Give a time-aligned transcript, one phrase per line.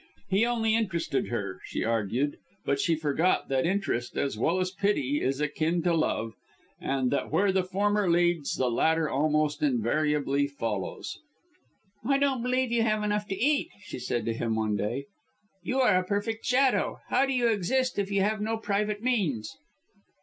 [0.31, 5.21] He only interested her, she argued; but she forgot that interest as well as pity
[5.21, 6.33] is akin to love
[6.79, 11.19] and that where the former leads, the latter almost invariably follows.
[12.03, 15.05] "I don't believe you have enough to eat," she said to him one day.
[15.61, 17.01] "You are a perfect shadow.
[17.09, 19.55] How do you exist if you have no private means?"